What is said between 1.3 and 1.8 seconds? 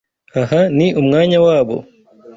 wabo.